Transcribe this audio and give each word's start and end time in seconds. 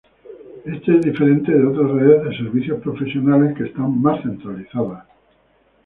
Esto 0.65 0.93
es 0.93 1.01
diferente 1.01 1.51
de 1.51 1.63
otras 1.63 1.91
redes 1.91 2.23
de 2.23 2.35
servicios 2.35 2.81
profesionales 2.81 3.55
que 3.55 3.65
están 3.65 4.01
más 4.01 4.19
centralizadas. 4.23 5.05